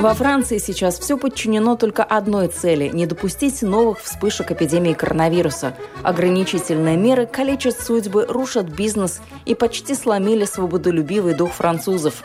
[0.00, 5.74] Во Франции сейчас все подчинено только одной цели– не допустить новых вспышек эпидемии коронавируса.
[6.02, 12.22] Ограничительные меры калечат судьбы, рушат бизнес и почти сломили свободолюбивый дух французов.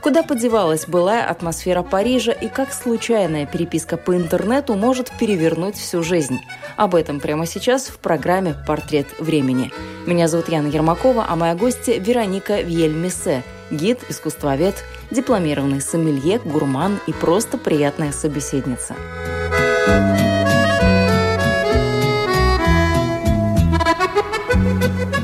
[0.00, 6.40] Куда подевалась былая атмосфера Парижа и как случайная переписка по интернету может перевернуть всю жизнь?
[6.78, 9.70] Об этом прямо сейчас в программе «Портрет времени».
[10.06, 14.74] Меня зовут Яна Ермакова, а моя гостья Вероника Вьельмесе, гид, искусствовед,
[15.10, 18.94] дипломированный сомелье, гурман и просто приятная собеседница.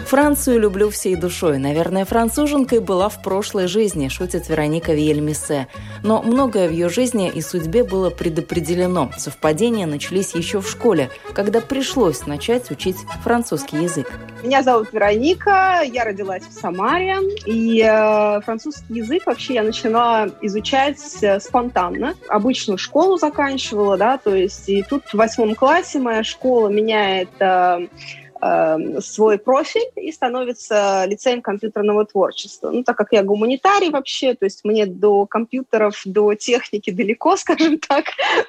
[0.06, 1.58] Францию люблю всей душой.
[1.58, 5.66] Наверное, француженкой была в прошлой жизни, шутит Вероника Виельмисе.
[6.04, 9.10] Но многое в ее жизни и судьбе было предопределено.
[9.18, 14.08] Совпадения начались еще в школе, когда пришлось начать учить французский язык.
[14.44, 21.00] Меня зовут Вероника, я родилась в Самаре, и э, французский язык вообще я начала изучать
[21.22, 22.14] э, спонтанно.
[22.28, 27.88] Обычную школу заканчивала, да, то есть и тут в восьмом классе моя школа меняет э,
[29.00, 32.70] свой профиль и становится лицеем компьютерного творчества.
[32.70, 37.78] Ну, так как я гуманитарий вообще, то есть мне до компьютеров, до техники далеко, скажем
[37.78, 38.06] так.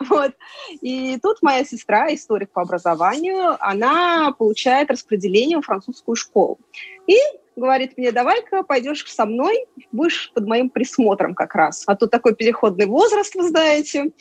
[0.10, 0.34] Вот.
[0.82, 6.60] И тут моя сестра, историк по образованию, она получает распределение в французскую школу.
[7.08, 7.16] И
[7.56, 11.84] говорит мне, давай-ка пойдешь со мной, будешь под моим присмотром как раз.
[11.88, 14.12] А тут такой переходный возраст, вы знаете.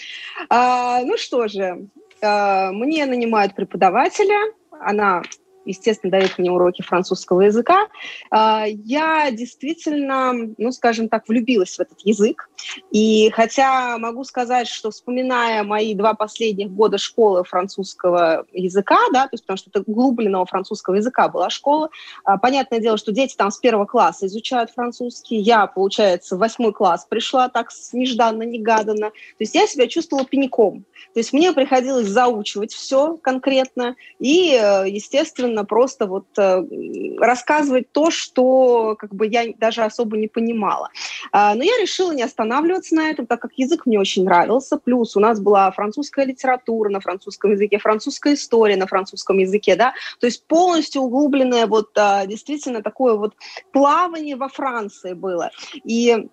[0.48, 1.88] А, ну что же,
[2.22, 5.22] а, мне нанимают преподавателя, она
[5.66, 7.88] естественно, дает мне уроки французского языка.
[8.30, 12.48] А, я действительно, ну, скажем так, влюбилась в этот язык.
[12.90, 19.34] И хотя могу сказать, что вспоминая мои два последних года школы французского языка, да, то
[19.34, 21.90] есть потому что это углубленного французского языка была школа,
[22.24, 25.36] а, понятное дело, что дети там с первого класса изучают французский.
[25.36, 29.10] Я, получается, в восьмой класс пришла так нежданно-негаданно.
[29.10, 30.84] То есть я себя чувствовала пеньком.
[31.14, 34.88] То есть мне приходилось заучивать все конкретно и, э,
[35.56, 40.90] естественно, просто вот э, рассказывать то, что как бы я даже особо не понимала.
[41.32, 44.78] А, но я решила не останавливаться на этом, так как язык мне очень нравился.
[44.78, 49.94] Плюс у нас была французская литература на французском языке, французская история на французском языке, да,
[50.20, 53.34] то есть полностью углубленное вот а, действительно такое вот
[53.72, 55.50] плавание во Франции было.
[55.84, 56.28] И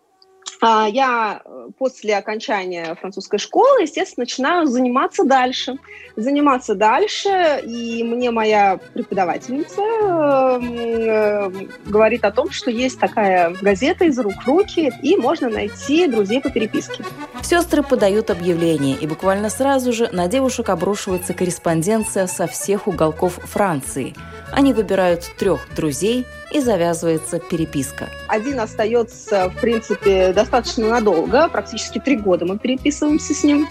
[0.62, 5.78] я э, после окончания французской школы, естественно, начинаю заниматься дальше.
[6.16, 9.82] Заниматься дальше, и мне моя преподавательница
[10.62, 11.50] э,
[11.86, 16.40] говорит о том, что есть такая газета «Из рук в руки», и можно найти друзей
[16.40, 17.04] по переписке.
[17.42, 24.14] Сестры подают объявление, и буквально сразу же на девушек обрушивается корреспонденция со всех уголков Франции.
[24.56, 28.10] Они выбирают трех друзей– и завязывается переписка.
[28.28, 33.68] Один остается, в принципе, достаточно надолго, практически три года мы переписываемся с ним.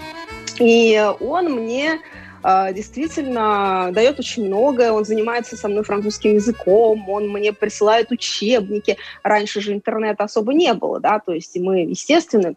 [0.59, 2.01] И он мне
[2.43, 4.93] а, действительно дает очень многое.
[4.93, 8.99] Он занимается со мной французским языком, он мне присылает учебники.
[9.23, 12.55] Раньше же интернета особо не было, да, то есть мы, естественно,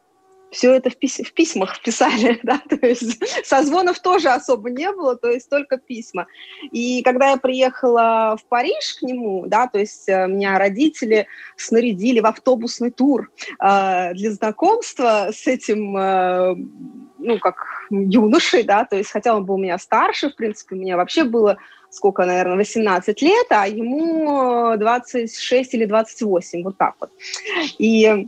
[0.56, 5.18] все это в, пись в письмах писали, да, то есть созвонов тоже особо не было,
[5.18, 6.28] то есть только письма.
[6.72, 11.28] И когда я приехала в Париж к нему, да, то есть э, меня родители
[11.58, 16.56] снарядили в автобусный тур э, для знакомства с этим, э,
[17.20, 17.58] ну, как
[17.90, 21.26] юношей, да, то есть хотя он был у меня старше, в принципе, у меня вообще
[21.26, 21.58] было
[21.90, 27.10] сколько, наверное, 18 лет, а ему 26 или 28, вот так вот.
[27.78, 28.28] И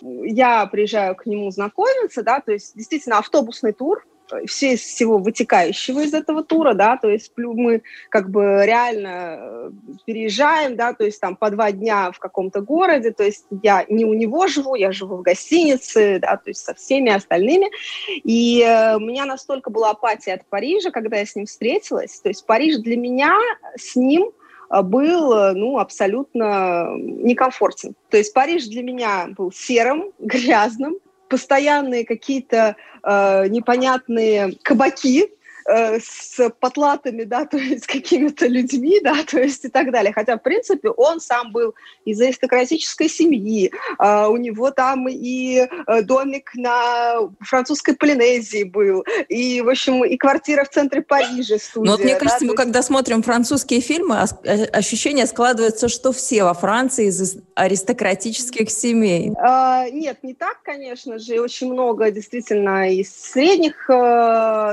[0.00, 4.04] я приезжаю к нему знакомиться, да, то есть действительно автобусный тур,
[4.46, 9.70] все из всего вытекающего из этого тура, да, то есть мы как бы реально э,
[10.04, 14.04] переезжаем, да, то есть там по два дня в каком-то городе, то есть я не
[14.04, 17.70] у него живу, я живу в гостинице, да, то есть со всеми остальными,
[18.08, 22.28] и э, у меня настолько была апатия от Парижа, когда я с ним встретилась, то
[22.28, 23.34] есть Париж для меня
[23.76, 24.30] с ним
[24.70, 27.94] был э, ну, абсолютно некомфортен.
[28.10, 30.98] То есть Париж для меня был серым, грязным,
[31.28, 35.30] постоянные какие-то э, непонятные кабаки,
[35.68, 40.12] э, с потлатами, да, то есть какими-то людьми, да, то есть и так далее.
[40.12, 41.74] Хотя, в принципе, он сам был
[42.04, 49.60] из аристократической семьи, э, у него там и э, домик на французской Полинезии был, и,
[49.60, 51.90] в общем, и квартира в центре Парижа, студия.
[51.90, 52.56] Ну вот мне кажется, да, мы есть...
[52.56, 59.32] когда смотрим французские фильмы, э, ощущение складывается, что все во Франции из аристократических семей.
[59.38, 61.40] А, нет, не так, конечно же.
[61.40, 63.84] Очень много действительно из средних,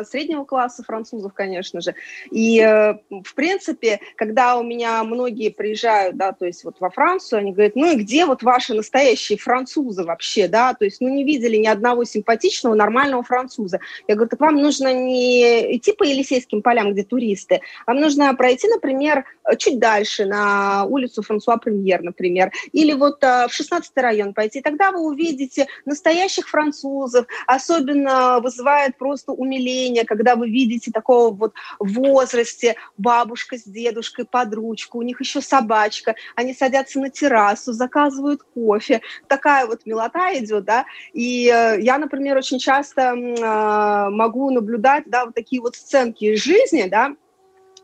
[0.07, 1.95] среднего класса французов, конечно же.
[2.31, 7.39] И, э, в принципе, когда у меня многие приезжают, да, то есть вот во Францию,
[7.39, 11.23] они говорят, ну и где вот ваши настоящие французы вообще, да, то есть, ну не
[11.23, 13.79] видели ни одного симпатичного, нормального француза.
[14.07, 18.67] Я говорю, так вам нужно не идти по Елисейским полям, где туристы, вам нужно пройти,
[18.67, 19.25] например,
[19.57, 24.91] чуть дальше, на улицу Франсуа Премьер, например, или вот э, в 16 район пойти, тогда
[24.91, 33.57] вы увидите настоящих французов, особенно вызывает просто умиление, когда вы видите такого вот возрасте бабушка
[33.57, 39.65] с дедушкой под ручку, у них еще собачка, они садятся на террасу, заказывают кофе, такая
[39.65, 45.35] вот милота идет, да, и э, я, например, очень часто э, могу наблюдать, да, вот
[45.35, 47.15] такие вот сценки из жизни, да,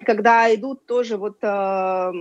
[0.06, 2.12] когда идут тоже вот э,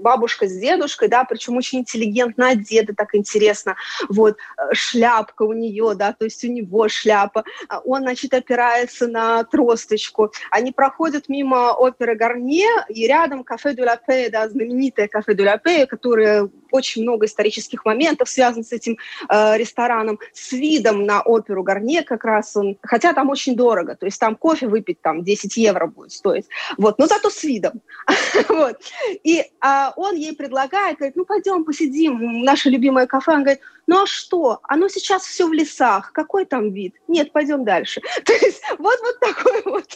[0.00, 3.76] бабушка с дедушкой, да, причем очень интеллигентно одеты, так интересно,
[4.08, 9.06] вот, э, шляпка у нее, да, то есть у него шляпа, а он, значит, опирается
[9.06, 15.08] на тросточку, они проходят мимо оперы Гарне, и рядом кафе де ла Пе, да, знаменитое
[15.08, 18.98] кафе де ла Пе, которое очень много исторических моментов связан с этим
[19.28, 24.06] э, рестораном, с видом на оперу Гарне как раз он, хотя там очень дорого, то
[24.06, 26.46] есть там кофе выпить там 10 евро будет стоить,
[26.76, 27.80] вот, но зато с видом,
[28.48, 28.76] вот,
[29.24, 33.60] и а, он ей предлагает, говорит, ну пойдем посидим в наше любимое кафе, он говорит,
[33.86, 36.94] ну а что, оно сейчас все в лесах, какой там вид?
[37.08, 38.00] Нет, пойдем дальше.
[38.24, 39.86] То есть вот, вот такой вот.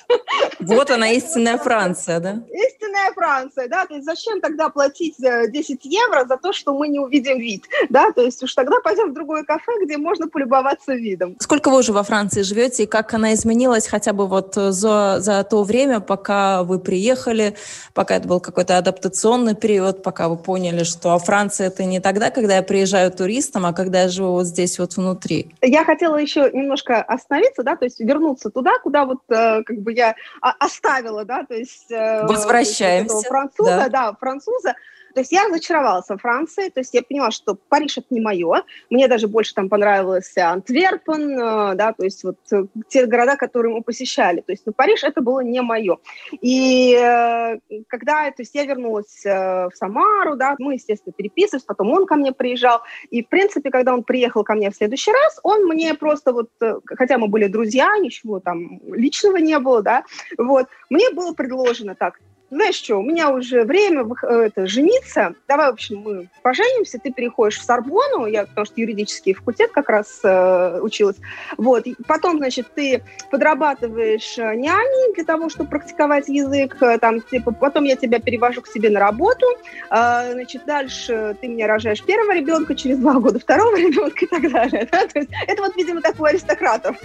[0.61, 2.43] Вот она истинная Франция, да?
[2.51, 6.89] Истинная Франция, да, то есть зачем тогда платить 10 э, евро за то, что мы
[6.89, 10.95] не увидим вид, да, то есть уж тогда пойдем в другое кафе, где можно полюбоваться
[10.95, 11.37] видом.
[11.41, 15.45] Сколько вы уже во Франции живете и как она изменилась хотя бы вот за, за
[15.45, 17.57] то время, пока вы приехали,
[17.95, 22.57] пока это был какой-то адаптационный период, пока вы поняли, что Франция это не тогда, когда
[22.57, 25.55] я приезжаю туристом, а когда я живу вот здесь вот внутри?
[25.63, 29.93] Я хотела еще немножко остановиться, да, то есть вернуться туда, куда вот э, как бы
[29.93, 31.91] я оставила, да, то есть...
[31.91, 33.09] Э, Возвращаемся.
[33.09, 33.89] То есть француза, да.
[33.89, 34.75] да, француза.
[35.15, 38.63] То есть я разочаровалась во Франции, то есть я поняла, что Париж это не мое.
[38.91, 43.75] Мне даже больше там понравился Антверпен, э, да, то есть вот э, те города, которые
[43.75, 44.41] мы посещали.
[44.41, 45.99] То есть ну, Париж это было не мое.
[46.41, 47.59] И э,
[47.89, 52.33] когда, то есть я вернулась в Самару, да, мы, естественно, переписывались, потом он ко мне
[52.33, 52.83] приезжал.
[53.11, 56.51] И, в принципе, когда он приехал ко мне в следующий раз, он мне просто вот,
[56.87, 60.05] хотя мы были друзья, ничего там личного не было, да,
[60.39, 65.71] вот, мне было предложено так, знаешь что, у меня уже время э, это, жениться, давай,
[65.71, 70.21] в общем, мы поженимся, ты переходишь в Сорбону, я, потому что юридический факультет как раз
[70.25, 71.17] э, училась,
[71.57, 77.21] вот, и потом, значит, ты подрабатываешь э, няней для того, чтобы практиковать язык, э, там,
[77.21, 79.47] типа, потом я тебя перевожу к себе на работу,
[79.91, 84.51] э, значит, дальше ты мне рожаешь первого ребенка, через два года второго ребенка и так
[84.51, 85.07] далее, да?
[85.07, 86.97] то есть это вот, видимо, так у аристократов,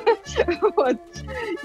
[0.76, 0.96] вот,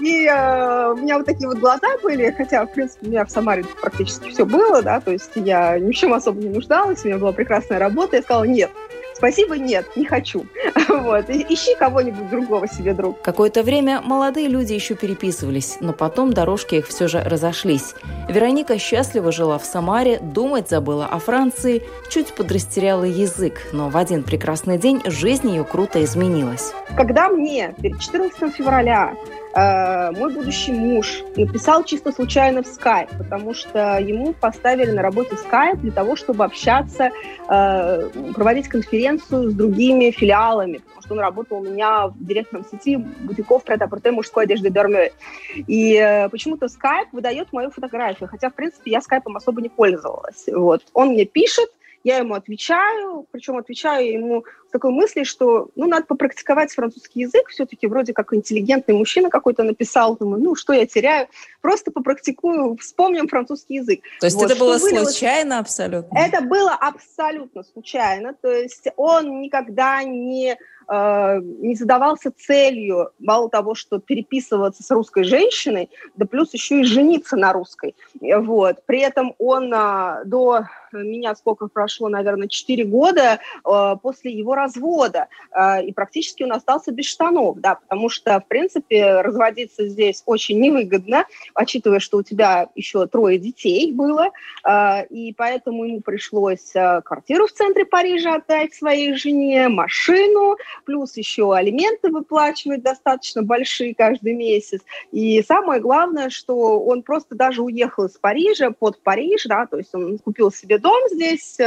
[0.00, 4.30] и у меня вот такие вот глаза были, хотя, в принципе, меня в Самаре практически
[4.30, 7.32] все было, да, то есть я ни в чем особо не нуждалась, у меня была
[7.32, 8.70] прекрасная работа, я сказала, нет,
[9.14, 10.46] спасибо, нет, не хочу.
[10.88, 11.28] Вот.
[11.28, 13.20] Ищи кого-нибудь другого себе друг.
[13.22, 17.94] Какое-то время молодые люди еще переписывались, но потом дорожки их все же разошлись.
[18.28, 24.22] Вероника счастливо жила в Самаре, думать забыла о Франции, чуть подрастеряла язык, но в один
[24.22, 26.72] прекрасный день жизнь ее круто изменилась.
[26.96, 29.14] Когда мне перед 14 февраля
[29.54, 35.36] Э, мой будущий муж написал чисто случайно в скайп, потому что ему поставили на работе
[35.36, 37.10] скайп для того, чтобы общаться,
[37.48, 42.96] э, проводить конференцию с другими филиалами, потому что он работал у меня в директорном сети
[42.96, 45.12] бутиков прет-а-порте мужской одежды Дерме.
[45.54, 50.46] И э, почему-то скайп выдает мою фотографию, хотя, в принципе, я скайпом особо не пользовалась.
[50.48, 50.82] Вот.
[50.94, 51.70] Он мне пишет,
[52.02, 54.44] я ему отвечаю, причем отвечаю ему
[54.74, 60.16] такой мыслью, что ну, надо попрактиковать французский язык, все-таки вроде как интеллигентный мужчина какой-то написал,
[60.16, 61.28] думаю, ну что я теряю,
[61.60, 64.00] просто попрактикую, вспомним французский язык.
[64.18, 65.10] То есть вот, это было вылилось...
[65.10, 66.18] случайно абсолютно?
[66.18, 73.76] Это было абсолютно случайно, то есть он никогда не э, не задавался целью, мало того,
[73.76, 77.94] что переписываться с русской женщиной, да плюс еще и жениться на русской.
[78.20, 78.84] Вот.
[78.86, 85.28] При этом он э, до меня сколько прошло, наверное, 4 года, э, после его развода,
[85.52, 90.60] э, и практически он остался без штанов, да, потому что, в принципе, разводиться здесь очень
[90.60, 94.30] невыгодно, учитывая, что у тебя еще трое детей было,
[94.64, 101.16] э, и поэтому ему пришлось э, квартиру в центре Парижа отдать своей жене, машину, плюс
[101.16, 104.80] еще алименты выплачивать достаточно большие каждый месяц.
[105.12, 109.94] И самое главное, что он просто даже уехал из Парижа под Париж, да, то есть
[109.94, 111.58] он купил себе дом здесь,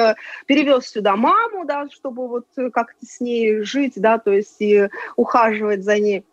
[0.45, 2.45] перевез сюда маму, да, чтобы вот
[2.87, 6.23] как-то с ней жить, да, то есть и ухаживать за ней.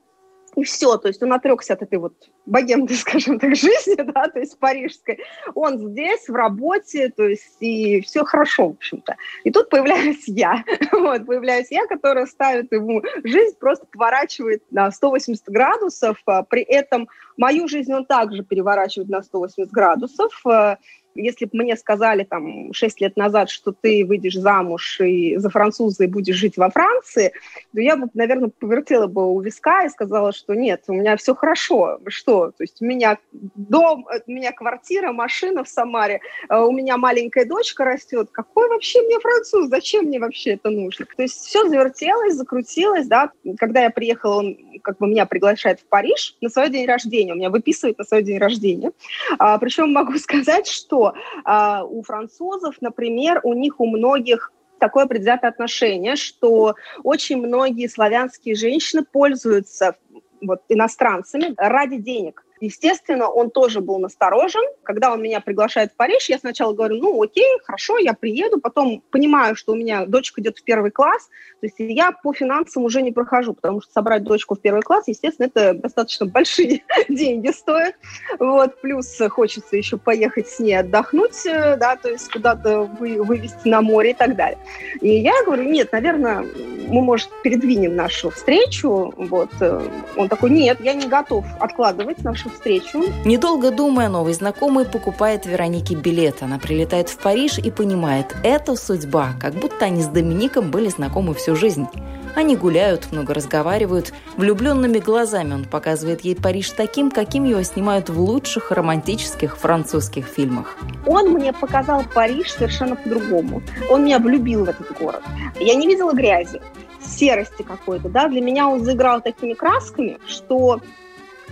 [0.56, 2.14] И все, то есть он отрекся от этой вот
[2.46, 5.18] богемной, скажем так, жизни, да, то есть парижской.
[5.54, 9.16] Он здесь, в работе, то есть и все хорошо, в общем-то.
[9.44, 15.44] И тут появляюсь я, вот, появляюсь я, которая ставит ему жизнь, просто поворачивает на 180
[15.48, 20.78] градусов, а при этом мою жизнь он также переворачивает на 180 градусов, а,
[21.14, 26.04] если бы мне сказали там 6 лет назад, что ты выйдешь замуж и за француза
[26.04, 27.32] и будешь жить во Франции,
[27.72, 31.34] то я бы, наверное, повертела бы у виска и сказала, что нет, у меня все
[31.34, 32.00] хорошо.
[32.06, 32.50] Что?
[32.50, 37.44] То есть у меня дом, у меня квартира, машина в Самаре, э, у меня маленькая
[37.44, 38.28] дочка растет.
[38.32, 39.68] Какой вообще мне француз?
[39.68, 41.06] Зачем мне вообще это нужно?
[41.16, 43.30] То есть все завертелось, закрутилось, да.
[43.58, 47.32] Когда я приехала, он как бы меня приглашает в Париж на свой день рождения.
[47.32, 48.92] У меня выписывает на свой день рождения.
[49.38, 51.03] А, причем могу сказать, что
[51.44, 58.54] а, у французов, например, у них у многих такое предвзятое отношение, что очень многие славянские
[58.54, 59.96] женщины пользуются
[60.42, 62.43] вот, иностранцами ради денег.
[62.60, 64.62] Естественно, он тоже был насторожен.
[64.82, 68.60] Когда он меня приглашает в Париж, я сначала говорю, ну окей, хорошо, я приеду.
[68.60, 71.28] Потом понимаю, что у меня дочка идет в первый класс.
[71.60, 75.08] То есть я по финансам уже не прохожу, потому что собрать дочку в первый класс,
[75.08, 77.96] естественно, это достаточно большие деньги стоит.
[78.38, 78.80] Вот.
[78.80, 83.82] Плюс хочется еще поехать с ней отдохнуть, э, да, то есть куда-то вы, вывести на
[83.82, 84.58] море и так далее.
[85.00, 86.44] И я говорю, нет, наверное,
[86.88, 89.12] мы, может, передвинем нашу встречу.
[89.16, 89.50] Вот.
[89.60, 93.04] Э, он такой, нет, я не готов откладывать нашу встречу.
[93.24, 96.42] Недолго думая, новый знакомый покупает Веронике билет.
[96.42, 101.34] Она прилетает в Париж и понимает, это судьба, как будто они с Домиником были знакомы
[101.34, 101.86] всю жизнь.
[102.34, 104.12] Они гуляют, много разговаривают.
[104.36, 110.76] Влюбленными глазами он показывает ей Париж таким, каким его снимают в лучших романтических французских фильмах.
[111.06, 113.62] Он мне показал Париж совершенно по-другому.
[113.88, 115.22] Он меня влюбил в этот город.
[115.60, 116.60] Я не видела грязи
[117.06, 120.80] серости какой-то, да, для меня он заиграл такими красками, что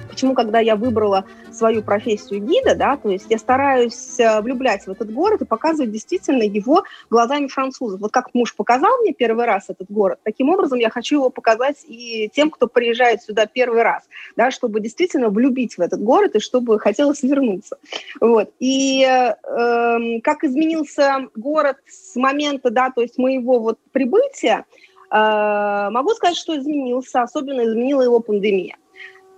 [0.09, 4.91] Почему, когда я выбрала свою профессию гида, да, то есть я стараюсь э, влюблять в
[4.91, 8.01] этот город и показывать действительно его глазами французов.
[8.01, 11.77] Вот как муж показал мне первый раз этот город, таким образом я хочу его показать
[11.87, 14.05] и тем, кто приезжает сюда первый раз,
[14.37, 17.79] да, чтобы действительно влюбить в этот город и чтобы хотелось вернуться.
[18.21, 18.51] Вот.
[18.59, 24.65] И э, как изменился город с момента, да, то есть моего вот прибытия,
[25.11, 28.77] э, могу сказать, что изменился, особенно изменила его пандемия.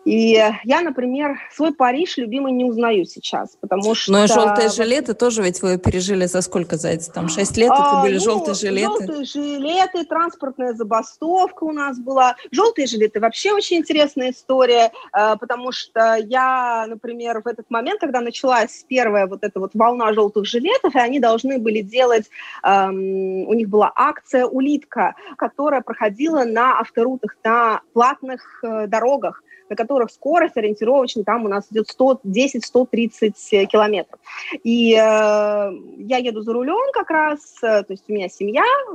[0.05, 4.13] И я, например, свой Париж любимый не узнаю сейчас, потому что...
[4.13, 7.73] Ну и желтые жилеты тоже ведь вы пережили за сколько, за эти там шесть лет?
[7.73, 9.07] Это были а, ну, желтые жилеты?
[9.07, 12.37] Желтые жилеты, транспортная забастовка у нас была.
[12.51, 18.21] Желтые жилеты вообще очень интересная история, э, потому что я, например, в этот момент, когда
[18.21, 22.29] началась первая вот эта вот волна желтых жилетов, и они должны были делать,
[22.63, 29.77] эм, у них была акция «Улитка», которая проходила на авторутах, на платных э, дорогах на
[29.77, 34.21] которых скорость ориентировочно там у нас идет 110-130 километров.
[34.63, 38.93] И э, я еду за рулем как раз, э, то есть у меня семья, э,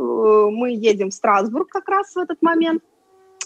[0.52, 2.84] мы едем в Страсбург как раз в этот момент.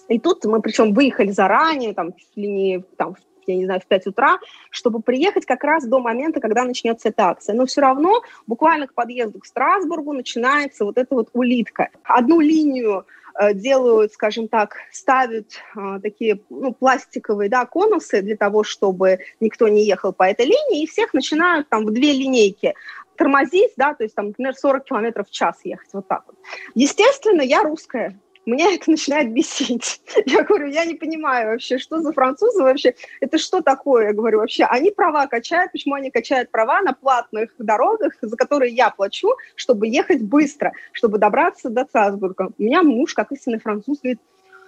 [0.09, 3.15] И тут мы причем выехали заранее, там, чуть ли там,
[3.47, 7.29] я не знаю, в 5 утра, чтобы приехать как раз до момента, когда начнется эта
[7.29, 7.55] акция.
[7.55, 11.89] Но все равно буквально к подъезду к Страсбургу начинается вот эта вот улитка.
[12.03, 13.22] Одну линию Э,
[13.53, 19.85] делают, скажем так, ставят э, такие ну, пластиковые да, конусы для того, чтобы никто не
[19.85, 22.73] ехал по этой линии, и всех начинают там в две линейки
[23.15, 26.35] тормозить, да, то есть там, например, 40 километров в час ехать, вот так вот.
[26.75, 30.01] Естественно, я русская, меня это начинает бесить.
[30.25, 34.07] Я говорю, я не понимаю вообще, что за французы вообще, это что такое?
[34.07, 38.73] Я говорю, вообще, они права качают, почему они качают права на платных дорогах, за которые
[38.73, 42.51] я плачу, чтобы ехать быстро, чтобы добраться до Страсбурга.
[42.57, 44.19] У меня муж, как истинный француз, говорит,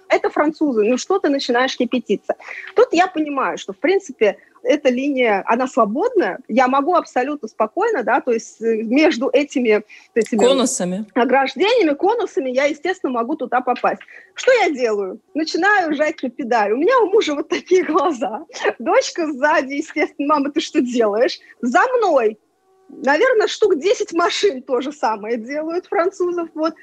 [0.08, 2.34] это французы, ну что ты начинаешь кипятиться?
[2.74, 8.20] Тут я понимаю, что, в принципе, эта линия, она свободная, я могу абсолютно спокойно, да,
[8.20, 9.82] то есть э, между этими,
[10.14, 11.06] этими конусами.
[11.14, 14.02] ограждениями, конусами я, естественно, могу туда попасть.
[14.34, 15.20] Что я делаю?
[15.34, 16.72] Начинаю жать на педаль.
[16.72, 18.44] У меня у мужа вот такие глаза.
[18.78, 21.38] Дочка сзади, естественно, мама, ты что делаешь?
[21.60, 22.38] За мной
[22.88, 26.48] наверное, штук 10 машин то же самое делают французов.
[26.54, 26.74] Вот.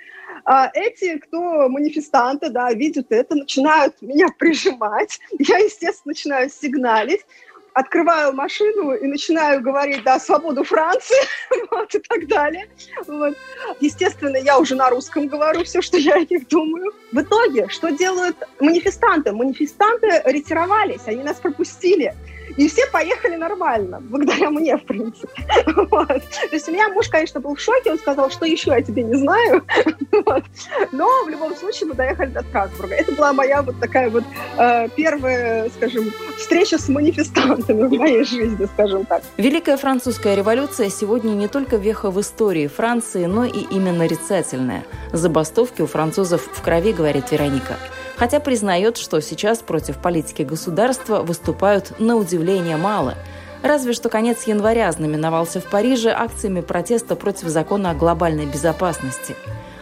[0.45, 5.19] А эти, кто манифестанты, да, видят это, начинают меня прижимать.
[5.39, 7.25] Я, естественно, начинаю сигналить
[7.74, 11.17] открываю машину и начинаю говорить, да, свободу Франции,
[11.72, 12.69] вот, и так далее.
[13.07, 13.36] Вот.
[13.79, 16.91] Естественно, я уже на русском говорю все, что я о них думаю.
[17.12, 19.31] В итоге, что делают манифестанты?
[19.31, 22.15] Манифестанты ретировались, они нас пропустили.
[22.58, 25.28] И все поехали нормально, благодаря мне, в принципе.
[25.94, 26.08] Вот.
[26.08, 29.04] То есть у меня муж, конечно, был в шоке, он сказал, что еще я тебе
[29.04, 29.64] не знаю.
[30.26, 30.44] Вот.
[30.92, 32.96] Но в любом случае мы доехали до Страсбурга.
[32.96, 34.24] Это была моя вот такая вот
[34.58, 39.24] э, первая, скажем, встреча с манифестантами в моей жизни, скажем так.
[39.38, 44.84] Великая французская революция сегодня не только веха в истории Франции, но и именно нарицательная.
[45.12, 47.78] Забастовки у французов в крови, говорит Вероника
[48.15, 53.15] хотя признает, что сейчас против политики государства выступают на удивление мало.
[53.62, 59.36] Разве что конец января знаменовался в Париже акциями протеста против закона о глобальной безопасности.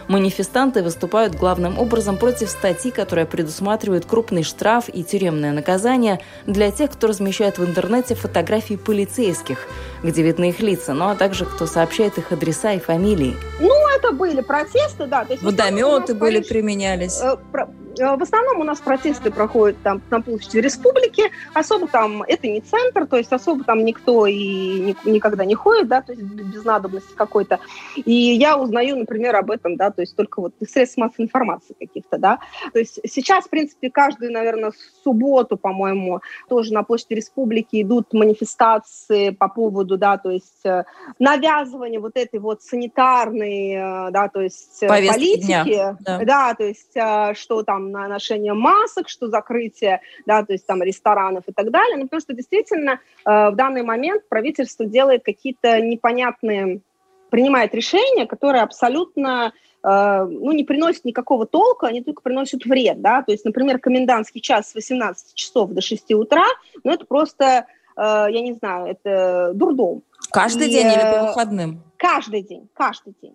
[0.08, 6.90] Манифестанты выступают главным образом против статьи, которая предусматривает крупный штраф и тюремное наказание для тех,
[6.90, 9.66] кто размещает в интернете фотографии полицейских,
[10.02, 13.36] где видны их лица, ну а также кто сообщает их адреса и фамилии.
[13.60, 15.24] Ну, это были протесты, да.
[15.24, 16.48] То есть, Водометы были, Париж...
[16.48, 17.20] применялись.
[17.20, 22.48] Э, Э, в основном у нас протесты проходят там на площади республики, особо там это
[22.48, 26.64] не центр, то есть особо там никто и никогда не ходит, да, то есть без
[26.64, 27.60] надобности какой-то.
[27.96, 31.74] И я узнаю, например, об этом, да, то есть только вот из средств массовой информации
[31.78, 32.38] каких-то, да.
[32.72, 34.72] То есть сейчас, в принципе, каждую, наверное,
[35.04, 40.84] субботу, по-моему, тоже на площади республики идут манифестации по поводу, да, то есть э,
[41.18, 45.96] навязывания вот этой вот санитарной, э, да, то есть Повестки политики, дня.
[46.00, 46.24] Да.
[46.24, 46.92] да, то есть
[47.38, 51.70] что там там на ношение масок, что закрытие, да, то есть там ресторанов и так
[51.70, 56.80] далее, ну, потому что действительно э, в данный момент правительство делает какие-то непонятные,
[57.30, 63.22] принимает решения, которые абсолютно э, ну, не приносят никакого толка, они только приносят вред, да,
[63.22, 66.44] то есть, например, комендантский час с 18 часов до 6 утра,
[66.84, 67.44] ну, это просто,
[67.96, 70.02] э, я не знаю, это дурдом.
[70.30, 71.82] Каждый и, день или по выходным?
[71.96, 73.34] Каждый день, каждый день.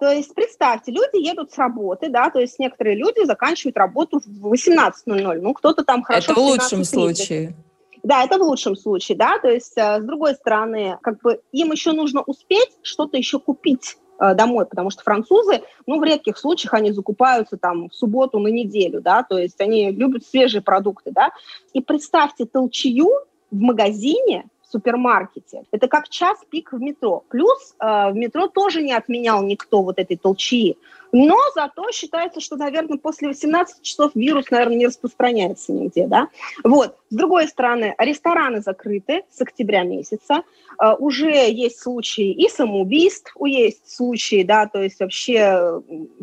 [0.00, 4.50] То есть представьте, люди едут с работы, да, то есть некоторые люди заканчивают работу в
[4.50, 6.32] 18.00, ну кто-то там хорошо...
[6.32, 7.54] Это в лучшем случае.
[8.02, 11.70] Да, это в лучшем случае, да, то есть э, с другой стороны, как бы им
[11.70, 16.72] еще нужно успеть что-то еще купить э, домой, потому что французы, ну, в редких случаях
[16.72, 21.30] они закупаются там в субботу на неделю, да, то есть они любят свежие продукты, да,
[21.74, 23.10] и представьте толчью
[23.50, 25.64] в магазине, супермаркете.
[25.70, 27.24] Это как час пик в метро.
[27.28, 30.76] Плюс э, в метро тоже не отменял никто вот этой толчии.
[31.12, 36.28] Но зато считается, что, наверное, после 18 часов вирус, наверное, не распространяется нигде, да.
[36.64, 36.96] Вот.
[37.10, 40.42] С другой стороны, рестораны закрыты с октября месяца.
[40.80, 45.82] Uh, уже есть случаи и самоубийств, есть случаи, да, то есть вообще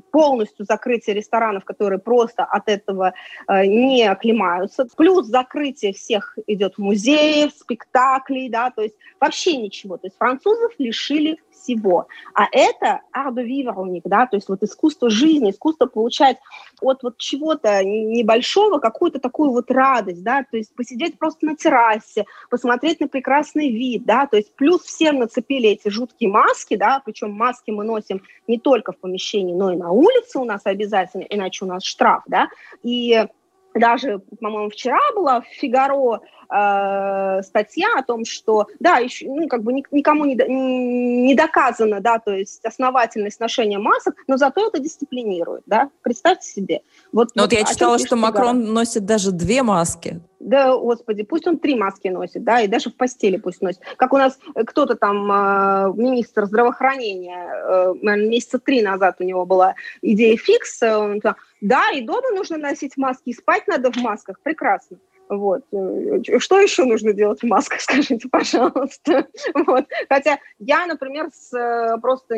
[0.09, 3.13] полностью закрытие ресторанов, которые просто от этого
[3.47, 4.87] uh, не оклемаются.
[4.95, 9.97] Плюс закрытие всех идет музеев, спектаклей, да, то есть вообще ничего.
[9.97, 12.07] То есть французов лишили всего.
[12.33, 13.37] А это art
[13.75, 14.76] у них, да, то есть вот искусство
[15.09, 16.37] жизни, искусство получать
[16.81, 22.25] от вот чего-то небольшого какую-то такую вот радость, да, то есть посидеть просто на террасе,
[22.49, 27.31] посмотреть на прекрасный вид, да, то есть плюс всем нацепили эти жуткие маски, да, причем
[27.31, 31.65] маски мы носим не только в помещении, но и на улице у нас обязательно, иначе
[31.65, 32.49] у нас штраф, да,
[32.83, 33.25] и
[33.73, 39.63] даже, по-моему, вчера была в «Фигаро» э, статья о том, что, да, еще, ну, как
[39.63, 45.63] бы никому не, не доказано, да, то есть основательность ношения масок, но зато это дисциплинирует,
[45.65, 46.81] да, представьте себе.
[47.11, 48.73] Вот, но вот, вот я читала, что Макрон «Фигаро».
[48.73, 50.21] носит даже две маски.
[50.39, 53.81] Да, господи, пусть он три маски носит, да, и даже в постели пусть носит.
[53.97, 59.73] Как у нас кто-то там, э, министр здравоохранения, э, месяца три назад у него была
[60.01, 61.21] идея фикс, он,
[61.59, 64.97] да, и дома нужно носить маски, и спать надо в масках, прекрасно.
[65.29, 65.63] Вот.
[65.71, 69.27] Э, что еще нужно делать в масках, скажите, пожалуйста.
[69.53, 69.85] Вот.
[70.09, 72.35] Хотя я, например, с, э, просто,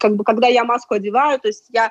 [0.00, 1.90] как бы, когда я маску одеваю, то есть я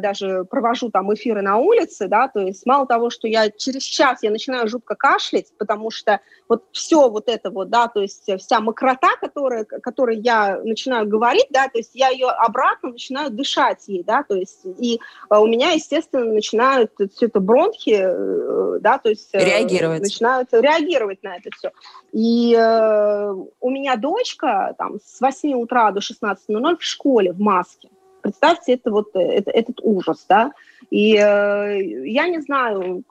[0.00, 4.22] даже провожу там эфиры на улице, да, то есть мало того, что я через час
[4.22, 8.60] я начинаю жутко кашлять, потому что вот все вот это вот, да, то есть вся
[8.60, 14.04] мокрота, которая, которой я начинаю говорить, да, то есть я ее обратно начинаю дышать ей,
[14.04, 19.08] да, то есть и э, у меня, естественно, начинают все это бронхи, э, да, то
[19.08, 20.02] есть реагировать.
[20.02, 21.70] начинают реагировать на это все.
[22.12, 27.88] И э, у меня дочка там с 8 утра до 16.00 в школе в маске.
[28.24, 30.52] Представьте это вот, э, это, этот ужас, да.
[30.88, 33.04] И э, я не знаю,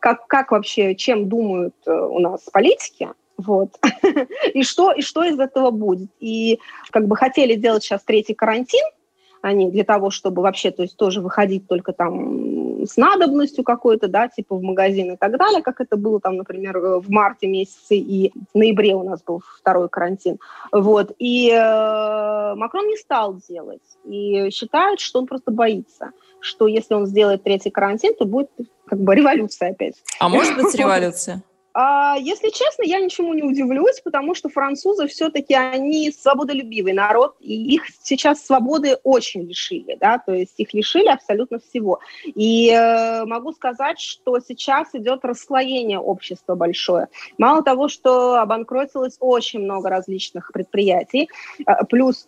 [0.00, 3.78] как, как вообще, чем думают э, у нас политики, Вот.
[4.54, 6.08] и, что, и что из этого будет?
[6.20, 6.58] И
[6.90, 8.84] как бы хотели делать сейчас третий карантин,
[9.46, 14.28] они для того, чтобы вообще, то есть тоже выходить только там с надобностью какой-то, да,
[14.28, 18.32] типа в магазин и так далее, как это было там, например, в марте месяце и
[18.52, 20.38] в ноябре у нас был второй карантин.
[20.72, 21.12] Вот.
[21.18, 23.82] И э, Макрон не стал делать.
[24.04, 28.50] И считает, что он просто боится, что если он сделает третий карантин, то будет
[28.86, 29.94] как бы революция опять.
[30.20, 31.42] А может быть революция?
[31.78, 37.74] А, если честно, я ничему не удивлюсь, потому что французы все-таки они свободолюбивый народ, и
[37.74, 42.00] их сейчас свободы очень лишили, да, то есть их лишили абсолютно всего.
[42.24, 47.08] И э, могу сказать, что сейчас идет расслоение общества большое.
[47.36, 52.26] Мало того, что обанкротилось очень много различных предприятий, э, плюс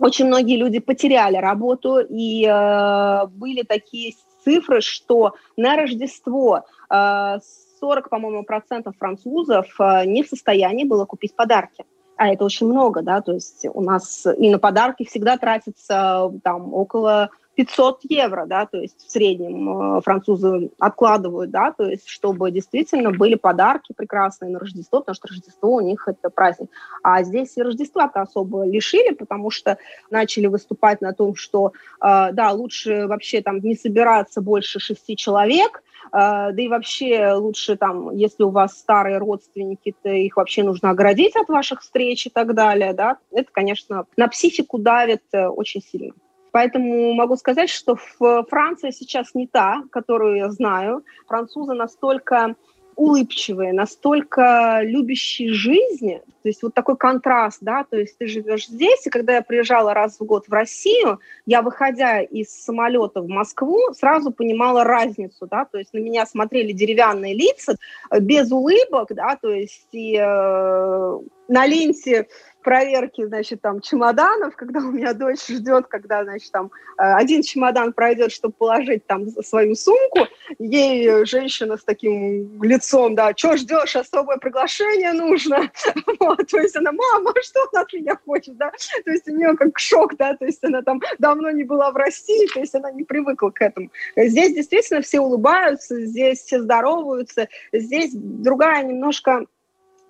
[0.00, 7.38] очень многие люди потеряли работу, и э, были такие цифры, что на Рождество э,
[7.80, 11.84] 40, по-моему, процентов французов э, не в состоянии было купить подарки.
[12.16, 16.74] А это очень много, да, то есть у нас и на подарки всегда тратится там
[16.74, 22.50] около 500 евро, да, то есть в среднем э, французы откладывают, да, то есть чтобы
[22.50, 26.70] действительно были подарки прекрасные на Рождество, потому что Рождество у них это праздник.
[27.02, 29.76] А здесь и Рождества-то особо лишили, потому что
[30.10, 35.82] начали выступать на том, что, э, да, лучше вообще там не собираться больше шести человек,
[36.12, 40.90] а, да и вообще лучше там, если у вас старые родственники, то их вообще нужно
[40.90, 45.82] оградить от ваших встреч и так далее, да, это, конечно, на психику давит э, очень
[45.82, 46.14] сильно.
[46.52, 47.96] Поэтому могу сказать, что
[48.48, 51.04] Франция сейчас не та, которую я знаю.
[51.26, 52.56] Французы настолько
[53.00, 56.20] улыбчивые, настолько любящие жизни.
[56.42, 59.94] То есть вот такой контраст, да, то есть ты живешь здесь, и когда я приезжала
[59.94, 65.64] раз в год в Россию, я, выходя из самолета в Москву, сразу понимала разницу, да,
[65.64, 67.76] то есть на меня смотрели деревянные лица,
[68.10, 72.28] э, без улыбок, да, то есть и э, на ленте
[72.62, 77.92] проверки, значит, там, чемоданов, когда у меня дочь ждет, когда, значит, там, э, один чемодан
[77.92, 80.26] пройдет, чтобы положить там свою сумку,
[80.58, 85.70] ей женщина с таким лицом, да, что ждешь, особое приглашение нужно,
[86.20, 88.72] вот, то есть она, мама, что она от меня хочет, да,
[89.04, 91.96] то есть у нее как шок, да, то есть она там давно не была в
[91.96, 93.90] России, то есть она не привыкла к этому.
[94.16, 99.46] Здесь действительно все улыбаются, здесь все здороваются, здесь другая немножко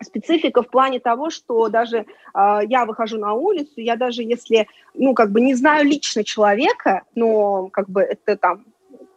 [0.03, 5.15] специфика в плане того, что даже э, я выхожу на улицу, я даже если, ну,
[5.15, 8.65] как бы не знаю лично человека, но как бы это там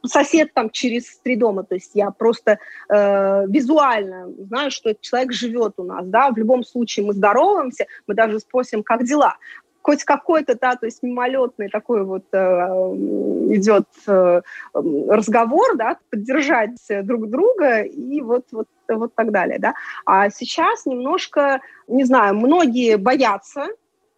[0.06, 5.32] сосед там через три дома, то есть я просто э, визуально знаю, что этот человек
[5.32, 9.38] живет у нас, да, в любом случае мы здороваемся, мы даже спросим, как дела,
[9.82, 14.42] хоть какой-то, да, то есть мимолетный такой вот э, идет э,
[14.74, 19.74] разговор, да, поддержать друг друга и вот, вот, вот так далее, да.
[20.06, 23.68] А сейчас немножко, не знаю, многие боятся,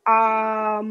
[0.05, 0.81] а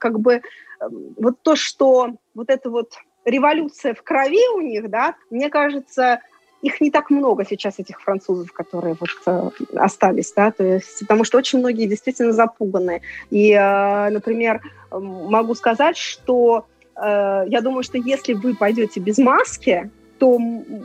[0.00, 0.42] как бы
[0.80, 2.92] вот то, что вот это вот
[3.24, 6.20] революция в крови у них, да, мне кажется,
[6.62, 11.24] их не так много сейчас, этих французов, которые вот э, остались, да, то есть, потому
[11.24, 13.02] что очень многие действительно запуганы.
[13.30, 16.66] И, э, например, могу сказать, что
[16.96, 20.38] э, я думаю, что если вы пойдете без маски, то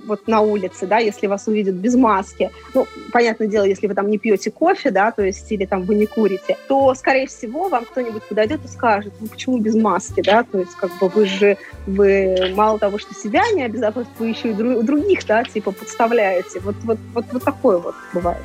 [0.06, 4.10] вот на улице, да, если вас увидят без маски, ну, понятное дело, если вы там
[4.10, 7.86] не пьете кофе, да, то есть или там вы не курите, то, скорее всего, вам
[7.86, 11.58] кто-нибудь подойдет и скажет, ну, почему без маски, да, то есть как бы вы же,
[11.88, 16.60] вы мало того, что себя не обезопасите, вы еще и других, да, типа подставляете.
[16.60, 18.42] Вот, вот, вот, вот такое вот бывает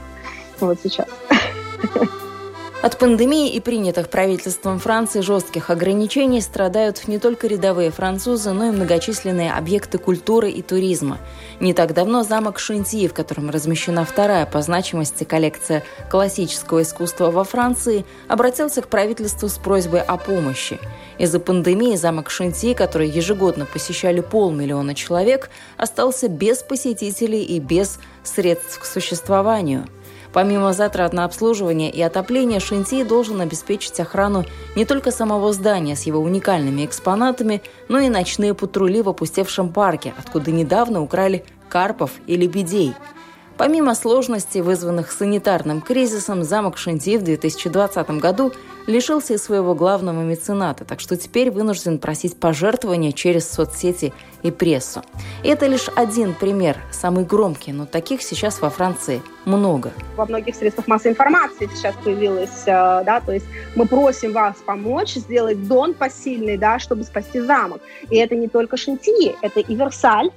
[0.61, 1.09] вот сейчас.
[2.81, 8.71] От пандемии и принятых правительством Франции жестких ограничений страдают не только рядовые французы, но и
[8.71, 11.19] многочисленные объекты культуры и туризма.
[11.59, 17.43] Не так давно замок Шантьи, в котором размещена вторая по значимости коллекция классического искусства во
[17.43, 20.79] Франции, обратился к правительству с просьбой о помощи.
[21.19, 28.79] Из-за пандемии замок Шантьи, который ежегодно посещали полмиллиона человек, остался без посетителей и без средств
[28.79, 29.89] к существованию–
[30.39, 34.45] Помимо затрат на обслуживание и отопление, Шэньси должен обеспечить охрану
[34.77, 40.15] не только самого здания с его уникальными экспонатами, но и ночные патрули в опустевшем парке,
[40.17, 42.95] откуда недавно украли карпов и лебедей–
[43.59, 48.53] Помимо сложностей, вызванных санитарным кризисом, замок Шэньти в 2020 году
[48.87, 54.13] лишился и своего главного мецената, так что теперь вынужден просить пожертвования через соцсети
[54.45, 55.03] и прессу.
[55.43, 59.93] И это лишь один пример, самый громкий, но таких сейчас во Франции много.
[60.17, 65.15] Во многих средствах массовой информации сейчас появилось, э, да, то есть мы просим вас помочь
[65.15, 67.81] сделать дон посильный, да, чтобы спасти замок.
[68.09, 70.31] И это не только Шантии, это и Версаль,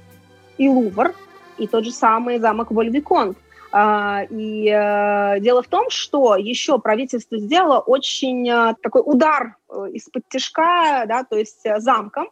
[0.58, 1.14] и Лувр,
[1.62, 3.36] и тот же самый замок Вольвиконт.
[3.74, 9.86] А, и э, дело в том, что еще правительство сделало очень э, такой удар э,
[9.94, 12.28] из-под тяжка, да, то есть замком.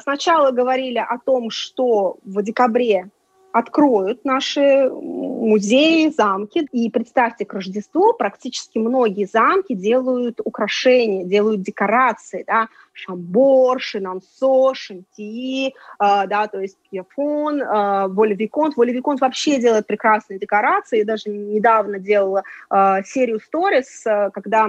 [0.00, 3.10] Сначала говорили о том, что в декабре
[3.56, 6.68] откроют наши музеи, замки.
[6.72, 15.68] И представьте, к Рождеству практически многие замки делают украшения, делают декорации, да, Шамбор, Шинансо, Шантии,
[15.68, 18.76] э, да, то есть Пьефон, э, Волевиконт.
[18.76, 20.98] Волевиконт вообще делает прекрасные декорации.
[20.98, 24.68] Я даже недавно делала э, серию сторис, э, когда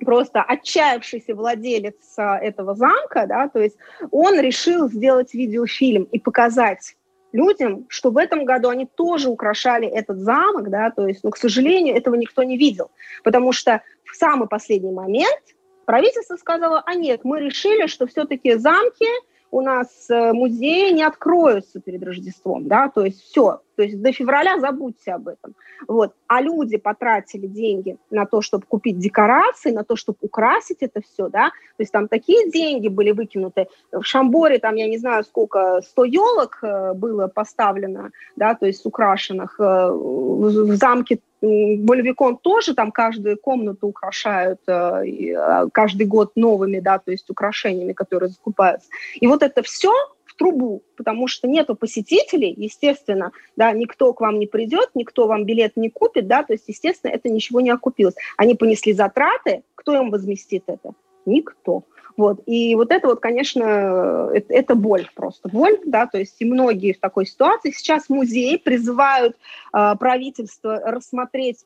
[0.00, 3.76] просто отчаявшийся владелец э, этого замка, да, то есть
[4.10, 6.94] он решил сделать видеофильм и показать
[7.32, 11.36] людям, что в этом году они тоже украшали этот замок, да, то есть, но, к
[11.36, 12.90] сожалению, этого никто не видел,
[13.22, 15.42] потому что в самый последний момент
[15.84, 19.06] правительство сказало, а нет, мы решили, что все-таки замки
[19.50, 24.12] у нас э, музеи не откроются перед Рождеством, да, то есть все, то есть до
[24.12, 25.54] февраля забудьте об этом.
[25.86, 26.12] Вот.
[26.26, 31.28] А люди потратили деньги на то, чтобы купить декорации, на то, чтобы украсить это все,
[31.28, 33.68] да, то есть там такие деньги были выкинуты.
[33.92, 38.84] В Шамборе там, я не знаю, сколько, 100 елок э, было поставлено, да, то есть
[38.84, 39.58] украшенных.
[39.58, 47.12] Э, в замке Больвикон тоже там каждую комнату украшают э, каждый год новыми, да, то
[47.12, 48.88] есть украшениями, которые закупаются.
[49.14, 49.92] И вот это все
[50.24, 55.44] в трубу, потому что нету посетителей, естественно, да, никто к вам не придет, никто вам
[55.44, 58.16] билет не купит, да, то есть, естественно, это ничего не окупилось.
[58.36, 60.92] Они понесли затраты, кто им возместит это?
[61.24, 61.84] Никто.
[62.18, 62.40] Вот.
[62.46, 66.92] И вот это вот, конечно, это, это боль просто, боль, да, то есть и многие
[66.92, 67.70] в такой ситуации.
[67.70, 69.36] Сейчас музеи призывают
[69.72, 71.64] э, правительство рассмотреть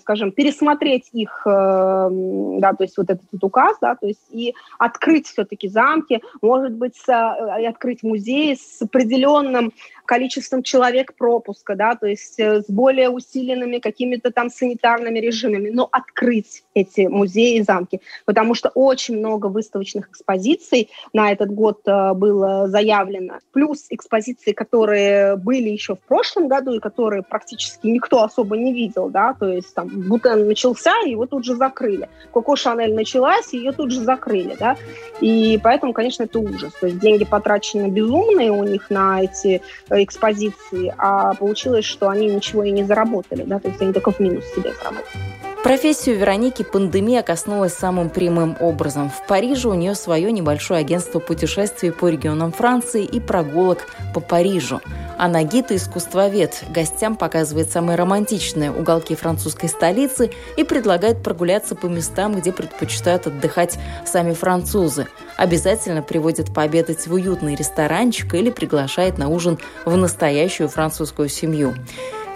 [0.00, 4.54] скажем, пересмотреть их, э, да, то есть вот этот вот указ, да, то есть и
[4.78, 9.72] открыть все-таки замки, может быть, с, э, открыть музеи с определенным
[10.06, 15.88] количеством человек пропуска, да, то есть э, с более усиленными какими-то там санитарными режимами, но
[15.90, 22.68] открыть эти музеи и замки, потому что очень много выставочных экспозиций на этот год было
[22.68, 28.72] заявлено, плюс экспозиции, которые были еще в прошлом году и которые практически никто особо не
[28.72, 32.08] видел, да, то есть там Бутен начался, его тут же закрыли.
[32.32, 34.76] Коко Шанель началась, ее тут же закрыли, да,
[35.20, 36.72] и поэтому, конечно, это ужас.
[36.80, 42.26] То есть деньги потрачены безумные у них на эти э, экспозиции, а получилось, что они
[42.26, 45.55] ничего и не заработали, да, то есть они только в минус себе заработали.
[45.62, 49.10] Профессию Вероники пандемия коснулась самым прямым образом.
[49.10, 54.80] В Париже у нее свое небольшое агентство путешествий по регионам Франции и прогулок по Парижу.
[55.18, 56.62] Она гид и искусствовед.
[56.68, 63.78] Гостям показывает самые романтичные уголки французской столицы и предлагает прогуляться по местам, где предпочитают отдыхать
[64.04, 65.08] сами французы.
[65.36, 71.74] Обязательно приводит пообедать в уютный ресторанчик или приглашает на ужин в настоящую французскую семью.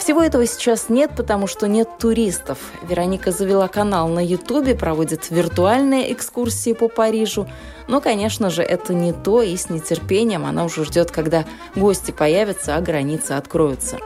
[0.01, 2.59] Всего этого сейчас нет, потому что нет туристов.
[2.89, 7.47] Вероника завела канал на Ютубе, проводит виртуальные экскурсии по Парижу.
[7.87, 11.45] Но, конечно же, это не то, и с нетерпением она уже ждет, когда
[11.77, 13.99] гости появятся, а границы откроются.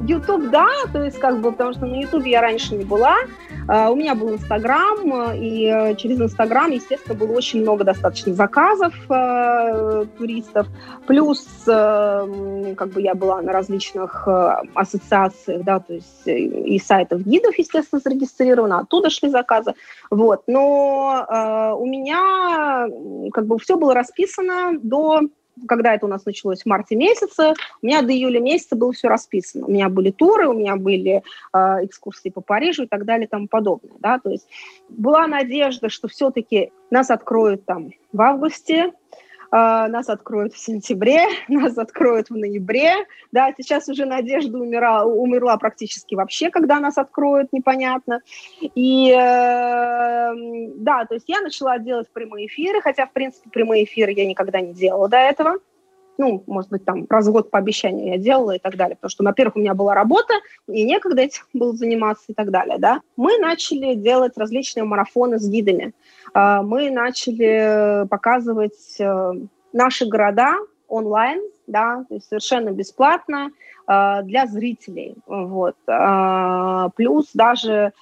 [0.00, 3.16] YouTube, да, то есть как бы, потому что на YouTube я раньше не была.
[3.68, 4.98] Uh, у меня был Инстаграм,
[5.34, 10.66] и uh, через Инстаграм, естественно, было очень много достаточно заказов uh, туристов.
[11.06, 14.26] Плюс, как бы я была на различных
[14.74, 19.74] ассоциациях, да, то есть и сайтов гидов, естественно, зарегистрирована, оттуда шли заказы.
[20.10, 20.42] Вот.
[20.46, 22.86] Но у меня
[23.32, 25.22] как бы все было расписано до
[25.68, 29.08] когда это у нас началось в марте месяце, у меня до июля месяца было все
[29.08, 29.66] расписано.
[29.66, 33.30] У меня были туры, у меня были э, экскурсии по Парижу и так далее и
[33.30, 33.96] тому подобное.
[33.98, 34.18] Да?
[34.18, 34.48] То есть
[34.88, 38.92] была надежда, что все-таки нас откроют там в августе,
[39.56, 42.94] нас откроют в сентябре, нас откроют в ноябре.
[43.32, 48.20] Да, сейчас уже надежда умерла, умерла практически вообще, когда нас откроют, непонятно.
[48.60, 50.32] И э,
[50.76, 54.60] да, то есть я начала делать прямые эфиры, хотя, в принципе, прямые эфиры я никогда
[54.60, 55.58] не делала до этого
[56.22, 59.10] ну, может быть, там раз в год по обещанию я делала и так далее, потому
[59.10, 60.34] что, во-первых, у меня была работа,
[60.68, 63.00] и некогда этим было заниматься и так далее, да.
[63.16, 65.92] Мы начали делать различные марафоны с гидами.
[66.32, 69.32] А, мы начали показывать э,
[69.72, 70.54] наши города
[70.86, 73.50] онлайн, да, то есть совершенно бесплатно
[73.88, 75.74] э, для зрителей, вот.
[75.88, 77.92] А, плюс даже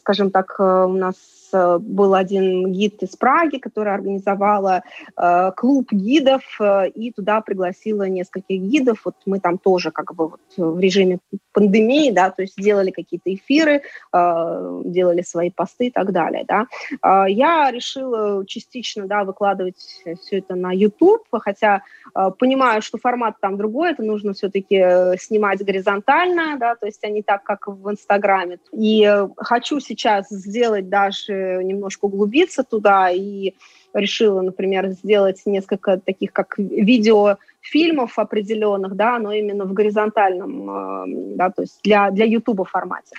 [0.00, 1.16] скажем так, у нас
[1.52, 4.82] Э, был один гид из Праги, который организовала
[5.16, 9.02] э, клуб гидов э, и туда пригласила нескольких гидов.
[9.04, 11.18] Вот мы там тоже как бы вот в режиме
[11.52, 16.66] пандемии, да, то есть делали какие-то эфиры, э, делали свои посты и так далее, да.
[17.02, 21.82] Э, я решила частично, да, выкладывать все это на YouTube, хотя
[22.14, 27.02] э, понимаю, что формат там другой, это нужно все-таки э, снимать горизонтально, да, то есть
[27.04, 28.58] а не так, как в Инстаграме.
[28.72, 29.05] И
[29.36, 33.54] хочу сейчас сделать даже немножко углубиться туда и
[33.94, 41.50] решила, например, сделать несколько таких как видеофильмов определенных, да, но именно в горизонтальном, э, да,
[41.50, 43.16] то есть для, для YouTube формате.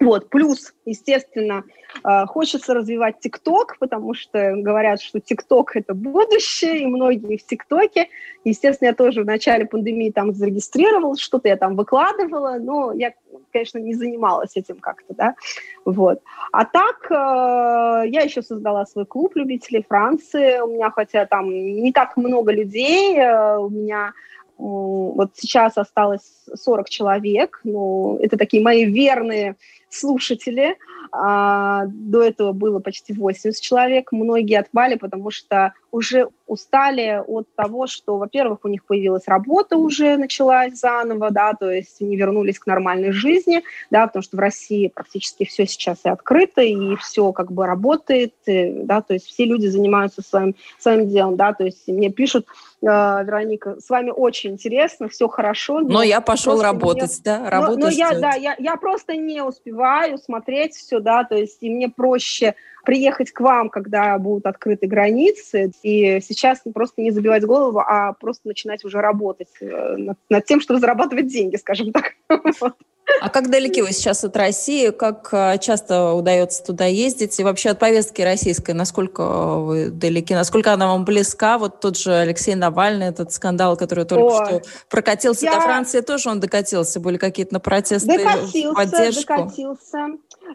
[0.00, 0.28] Вот.
[0.28, 1.64] Плюс, естественно,
[2.04, 8.08] э, хочется развивать ТикТок, потому что говорят, что ТикТок– это будущее, и многие в ТикТоке.
[8.44, 13.12] Естественно, я тоже в начале пандемии там зарегистрировалась, что-то я там выкладывала, но я,
[13.52, 15.34] конечно, не занималась этим как-то, да,
[15.84, 16.20] вот.
[16.52, 21.92] А так, э, я еще создала свой клуб любителей Франции, у меня хотя там не
[21.92, 24.12] так много людей, э, у меня
[24.56, 29.56] вот сейчас осталось 40 человек, ну, это такие мои верные
[29.88, 30.76] слушатели.
[31.12, 34.12] А, до этого было почти 80 человек.
[34.12, 40.16] Многие отпали, потому что уже устали от того, что, во-первых, у них появилась работа уже,
[40.16, 44.88] началась заново, да, то есть они вернулись к нормальной жизни, да, потому что в России
[44.88, 49.44] практически все сейчас и открыто, и все как бы работает, и, да, то есть все
[49.44, 52.46] люди занимаются своим, своим делом, да, то есть мне пишут,
[52.82, 55.80] э, Вероника, с вами очень интересно, все хорошо.
[55.80, 57.22] Но, но я пошел работать, не...
[57.24, 57.78] да, работать.
[57.78, 61.70] Но, но я, да, я, я просто не успеваю смотреть все, да, то есть и
[61.70, 62.54] мне проще
[62.84, 68.48] приехать к вам, когда будут открыты границы, и сейчас просто не забивать голову, а просто
[68.48, 72.14] начинать уже работать э, над, над тем, чтобы зарабатывать деньги, скажем так.
[73.20, 74.90] А как далеки вы сейчас от России?
[74.90, 77.38] Как э, часто удается туда ездить?
[77.38, 80.34] И вообще от повестки российской, насколько вы далеки?
[80.34, 81.58] Насколько она вам близка?
[81.58, 85.54] Вот тот же Алексей Навальный, этот скандал, который только О, что прокатился я...
[85.54, 86.98] до Франции, тоже он докатился?
[87.00, 89.34] Были какие-то на протесты докатился, в поддержку?
[89.34, 89.98] Докатился.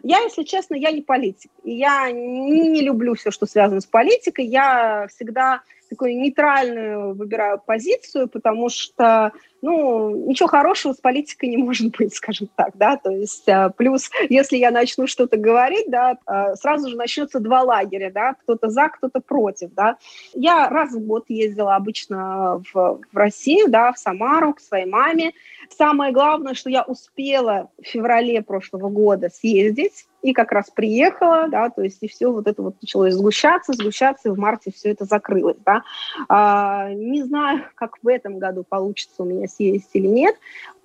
[0.02, 1.50] Я, если честно, я не политик.
[1.64, 4.46] Я не, не люблю все, что связано с политикой.
[4.46, 11.94] Я всегда такую нейтральную выбираю позицию, потому что, ну, ничего хорошего с политикой не может
[11.96, 16.54] быть, скажем так, да, то есть а, плюс, если я начну что-то говорить, да, а,
[16.54, 19.96] сразу же начнется два лагеря, да, кто-то за, кто-то против, да.
[20.32, 25.32] Я раз в год ездила обычно в, в Россию, да, в Самару к своей маме,
[25.76, 31.70] Самое главное, что я успела в феврале прошлого года съездить, и как раз приехала, да,
[31.70, 35.04] то есть и все вот это вот началось сгущаться, сгущаться, и в марте все это
[35.04, 35.82] закрылось, да.
[36.28, 40.36] А, не знаю, как в этом году получится у меня съездить или нет,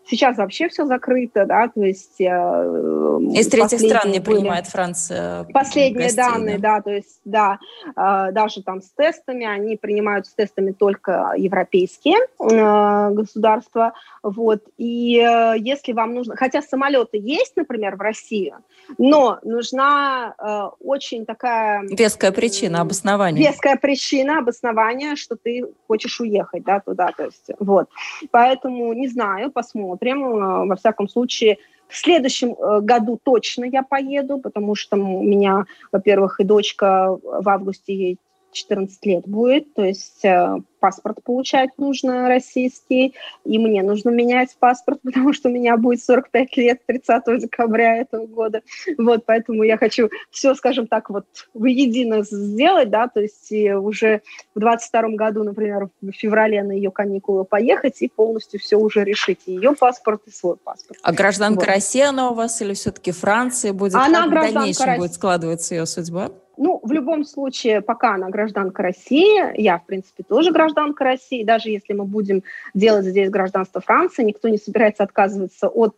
[0.08, 2.22] Сейчас вообще все закрыто, да, то есть...
[2.22, 6.76] Э, Из третьих стран не были, принимает Франция Последние гостей, данные, да?
[6.76, 7.60] да, то есть, да,
[7.96, 15.18] э, даже там с тестами, они принимают с тестами только европейские э, государства, вот, и
[15.18, 16.36] э, если вам нужно...
[16.36, 18.54] Хотя самолеты есть, например, в России,
[19.00, 21.82] но нужна э, очень такая...
[21.90, 23.48] Веская причина, обоснование.
[23.48, 27.90] Веская причина, обоснование, что ты хочешь уехать, да, туда, то есть, вот.
[28.30, 30.68] Поэтому, не знаю, посмотрим посмотрим.
[30.68, 36.40] Во всяком случае, в следующем э, году точно я поеду, потому что у меня, во-первых,
[36.40, 38.18] и дочка в августе ей
[38.56, 43.14] 14 лет будет, то есть э, паспорт получать нужно российский,
[43.44, 48.26] и мне нужно менять паспорт, потому что у меня будет 45 лет 30 декабря этого
[48.26, 48.62] года.
[48.98, 54.22] Вот, поэтому я хочу все, скажем так, вот воедино сделать, да, то есть и уже
[54.56, 59.40] в 22 году, например, в феврале на ее каникулы поехать и полностью все уже решить,
[59.48, 61.00] и ее паспорт, и свой паспорт.
[61.04, 61.68] А гражданка вот.
[61.68, 63.96] России она у вас или все-таки Франции будет?
[63.96, 65.00] Она как в дальнейшем России.
[65.00, 66.32] будет складываться ее судьба?
[66.58, 71.70] Ну, в любом случае, пока она гражданка России, я, в принципе, тоже гражданка России, даже
[71.70, 75.96] если мы будем делать здесь гражданство Франции, никто не собирается отказываться от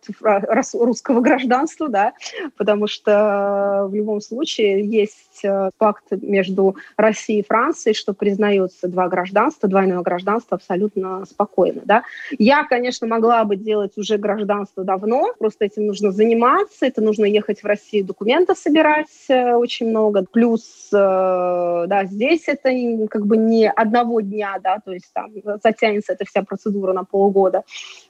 [0.74, 2.14] русского гражданства, да,
[2.58, 9.08] потому что в любом случае есть э, пакт между Россией и Францией, что признается два
[9.08, 12.04] гражданства, двойное гражданство абсолютно спокойно, да.
[12.38, 17.62] Я, конечно, могла бы делать уже гражданство давно, просто этим нужно заниматься, это нужно ехать
[17.62, 22.70] в Россию документы собирать э, очень много, плюс Плюс, э, да, здесь это
[23.10, 25.32] как бы не одного дня, да, то есть там
[25.62, 27.64] затянется эта вся процедура на полгода.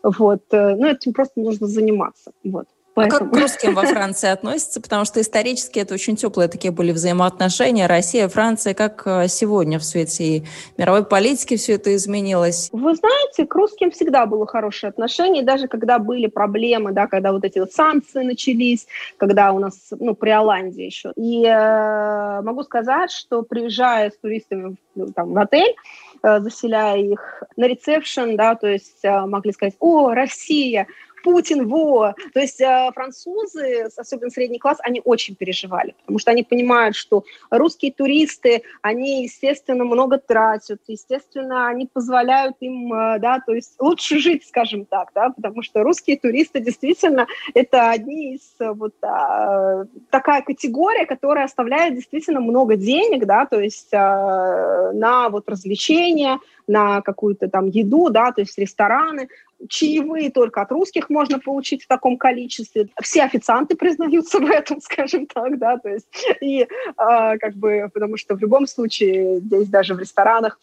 [0.03, 0.43] Вот.
[0.51, 2.31] Э, ну, этим просто нужно заниматься.
[2.43, 2.67] Вот.
[2.97, 3.29] Поэтому...
[3.29, 4.81] А как к русским во Франции относятся?
[4.81, 7.85] Потому что исторически это очень теплые такие были взаимоотношения.
[7.85, 10.43] Россия, Франция, как э, сегодня в свете
[10.77, 12.69] мировой политики все это изменилось?
[12.71, 17.45] Вы знаете, к русским всегда было хорошее отношение, даже когда были проблемы, да, когда вот
[17.45, 21.11] эти вот санкции начались, когда у нас, ну, при Оланде еще.
[21.15, 25.75] И э, могу сказать, что приезжая с туристами ну, там, в отель,
[26.23, 30.87] э, заселяя их на ресепшн, да, то есть э, могли сказать, о, Россия,
[31.27, 32.13] Путин, во.
[32.33, 37.25] То есть э, французы, особенно средний класс, они очень переживали, потому что они понимают, что
[37.49, 44.19] русские туристы, они, естественно, много тратят, естественно, они позволяют им, э, да, то есть лучше
[44.19, 49.85] жить, скажем так, да, потому что русские туристы действительно это одни из э, вот э,
[50.09, 57.01] такая категория, которая оставляет действительно много денег, да, то есть э, на вот развлечения, на
[57.01, 59.29] какую-то там еду, да, то есть рестораны,
[59.69, 62.89] чаевые только от русских можно получить в таком количестве.
[63.01, 66.07] Все официанты признаются в этом, скажем так, да, то есть
[66.41, 70.59] и э, как бы, потому что в любом случае здесь даже в ресторанах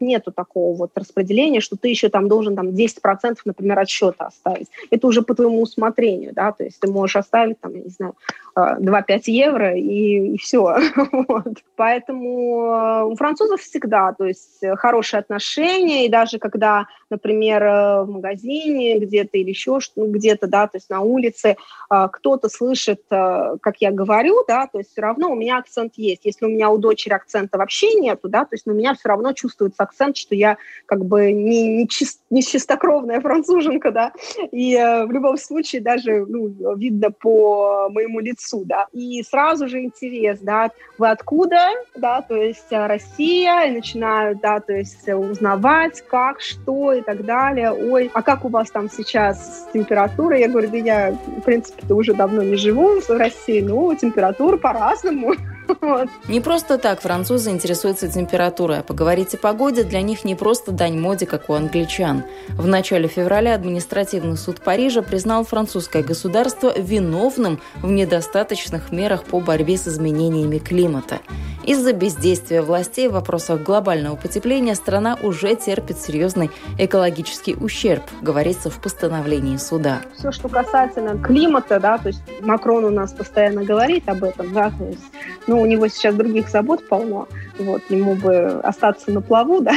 [0.00, 4.68] нету такого вот распределения, что ты еще там должен там 10%, например, от счета оставить.
[4.90, 8.14] Это уже по твоему усмотрению, да, то есть ты можешь оставить там, не знаю,
[8.56, 10.76] 2-5 э, евро и, и все.
[11.28, 11.58] вот.
[11.76, 18.10] Поэтому э, у французов всегда, то есть хорошие отношения, и даже когда, например, э, в
[18.10, 21.56] магазине где-то или еще ну, где-то, да, то есть на улице
[21.88, 26.24] кто-то слышит, как я говорю, да, то есть все равно у меня акцент есть.
[26.24, 29.32] Если у меня у дочери акцента вообще нету, да, то есть у меня все равно
[29.32, 30.56] чувствуется акцент, что я
[30.86, 34.12] как бы не, не, чист, не чистокровная француженка, да,
[34.52, 39.82] и э, в любом случае даже ну, видно по моему лицу, да, и сразу же
[39.82, 46.02] интерес, да, вы откуда, да, то есть э, Россия, и начинают, да, то есть узнавать,
[46.08, 50.38] как, что и так далее, ой, а как у вас там сейчас температура?
[50.38, 55.34] Я говорю, да я, в принципе-то уже давно не живу в России, ну, температура по-разному,
[55.80, 56.08] Вот.
[56.28, 60.98] Не просто так французы интересуются температурой, а поговорить о погоде для них не просто дань
[60.98, 62.24] моде, как у англичан.
[62.50, 69.76] В начале февраля административный суд Парижа признал французское государство виновным в недостаточных мерах по борьбе
[69.76, 71.20] с изменениями климата.
[71.64, 78.80] Из-за бездействия властей в вопросах глобального потепления страна уже терпит серьезный экологический ущерб, говорится в
[78.80, 80.02] постановлении суда.
[80.18, 84.70] Все, что касательно климата, да, то есть Макрон у нас постоянно говорит об этом, да,
[84.70, 85.04] то есть,
[85.46, 87.28] ну, у него сейчас других забот полно,
[87.58, 89.74] вот, ему бы остаться на плаву, да.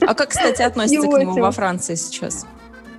[0.00, 2.46] А как, кстати, относится к нему во Франции сейчас?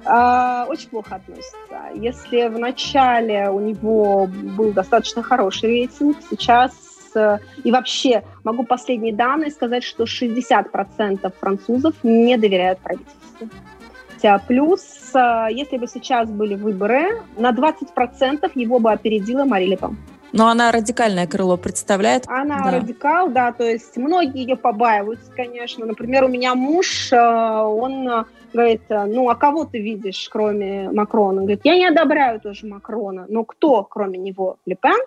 [0.05, 1.55] А, очень плохо относится.
[1.95, 6.73] Если в начале у него был достаточно хороший рейтинг, сейчас
[7.63, 13.49] и вообще могу последние данные сказать, что 60% французов не доверяют правительству.
[14.47, 14.81] Плюс,
[15.13, 19.97] э, если бы сейчас были выборы, на 20% его бы опередила Мари Лепен.
[20.33, 22.25] Но она радикальное крыло представляет.
[22.27, 22.71] Она да.
[22.71, 25.85] радикал, да, то есть многие ее побаиваются, конечно.
[25.85, 31.41] Например, у меня муж, э, он э, говорит, ну, а кого ты видишь, кроме Макрона?
[31.41, 34.99] Он говорит, я не одобряю тоже Макрона, но кто, кроме него, Лепен?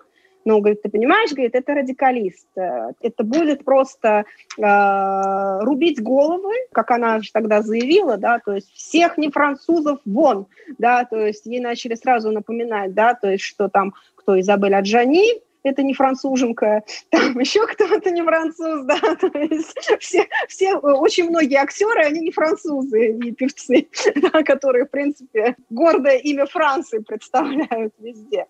[0.45, 2.47] Он говорит, ты понимаешь, говорит, это радикалист.
[2.55, 4.25] Это будет просто
[4.57, 10.47] э, рубить головы, как она же тогда заявила, да, то есть всех не французов вон,
[10.77, 13.93] да, то есть ей начали сразу напоминать, да, то есть что там
[14.27, 20.27] кто Изабель Аджани, это не француженка, там еще кто-то не француз, да, то есть все,
[20.49, 26.45] все, очень многие актеры, они не французы и певцы, да, которые, в принципе, гордое имя
[26.45, 28.47] Франции представляют везде.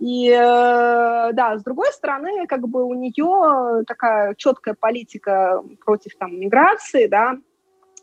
[0.00, 6.38] И, э, да, с другой стороны, как бы у нее такая четкая политика против там
[6.38, 7.38] миграции, да,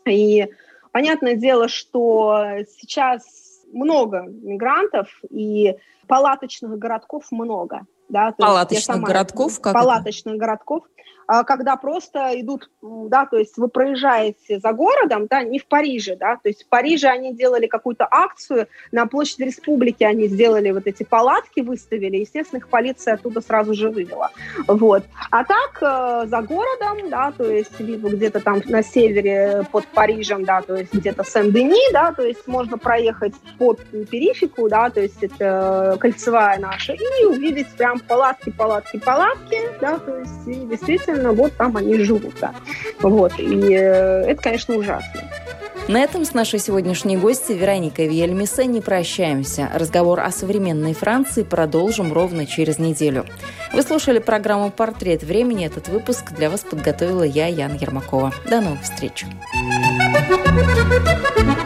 [0.06, 0.48] и
[0.90, 7.86] понятное дело, что сейчас много мигрантов, и палаточных городков много.
[8.08, 9.60] Да, палаточных городков?
[9.60, 10.40] Как палаточных это?
[10.40, 10.84] городков.
[11.32, 16.16] А, когда просто идут, да, то есть вы проезжаете за городом, да, не в Париже,
[16.16, 20.88] да, то есть в Париже они делали какую-то акцию, на площади Республики они сделали вот
[20.88, 24.32] эти палатки, выставили, естественно, их полиция оттуда сразу же вывела,
[24.66, 25.04] вот.
[25.30, 30.44] А так э, за городом, да, то есть либо где-то там на севере под Парижем,
[30.44, 35.22] да, то есть где-то Сен-Дени, да, то есть можно проехать по перифику, да, то есть
[35.22, 41.52] это кольцевая наша, и увидеть прям палатки, палатки, палатки, да, то есть и действительно вот
[41.56, 42.34] там они живут.
[42.40, 42.52] Да.
[43.00, 43.38] Вот.
[43.38, 45.22] И э, это, конечно, ужасно.
[45.88, 49.68] На этом с нашей сегодняшней гостью Вероникой Виельмисе не прощаемся.
[49.74, 53.26] Разговор о современной Франции продолжим ровно через неделю.
[53.72, 55.66] Вы слушали программу «Портрет времени».
[55.66, 58.32] Этот выпуск для вас подготовила я, Яна Ермакова.
[58.48, 59.26] До новых встреч.
[61.36, 61.59] thank you